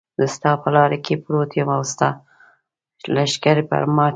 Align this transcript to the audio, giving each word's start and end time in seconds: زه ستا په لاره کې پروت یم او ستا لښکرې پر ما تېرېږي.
زه 0.17 0.25
ستا 0.35 0.51
په 0.61 0.69
لاره 0.75 0.97
کې 1.05 1.21
پروت 1.23 1.51
یم 1.59 1.69
او 1.77 1.83
ستا 1.91 2.09
لښکرې 3.15 3.63
پر 3.69 3.83
ما 3.95 3.99
تېرېږي. 4.05 4.09